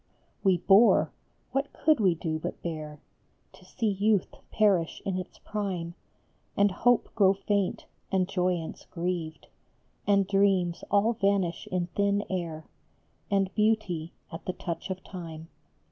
[0.43, 1.11] We bore
[1.51, 2.99] what could we do but bear?
[3.53, 5.93] To see youth perish in its prime,
[6.57, 9.45] And hope grow faint, and joyance grieved,
[10.07, 12.65] And dreams all vanish in thin air,
[13.29, 15.47] And beauty, at the touch of time, AN EASTER SONG.